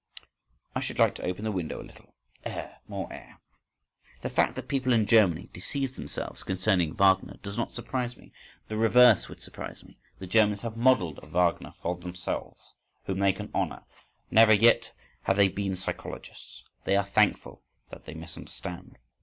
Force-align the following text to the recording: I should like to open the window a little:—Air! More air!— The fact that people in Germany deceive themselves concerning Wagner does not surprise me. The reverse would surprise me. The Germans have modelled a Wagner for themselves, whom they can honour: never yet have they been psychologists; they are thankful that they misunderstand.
I 0.73 0.79
should 0.79 0.97
like 0.97 1.13
to 1.13 1.25
open 1.25 1.43
the 1.43 1.51
window 1.51 1.79
a 1.79 1.85
little:—Air! 1.85 2.79
More 2.87 3.13
air!— 3.13 3.39
The 4.23 4.31
fact 4.31 4.55
that 4.55 4.67
people 4.67 4.93
in 4.93 5.05
Germany 5.05 5.51
deceive 5.53 5.93
themselves 5.95 6.41
concerning 6.41 6.95
Wagner 6.95 7.37
does 7.43 7.55
not 7.55 7.71
surprise 7.71 8.17
me. 8.17 8.33
The 8.67 8.77
reverse 8.77 9.29
would 9.29 9.43
surprise 9.43 9.83
me. 9.83 9.99
The 10.17 10.25
Germans 10.25 10.61
have 10.61 10.75
modelled 10.75 11.19
a 11.21 11.27
Wagner 11.27 11.75
for 11.83 11.95
themselves, 11.97 12.73
whom 13.03 13.19
they 13.19 13.31
can 13.31 13.51
honour: 13.53 13.83
never 14.31 14.53
yet 14.55 14.91
have 15.25 15.37
they 15.37 15.49
been 15.49 15.75
psychologists; 15.75 16.63
they 16.83 16.95
are 16.97 17.05
thankful 17.05 17.61
that 17.91 18.05
they 18.05 18.15
misunderstand. 18.15 18.97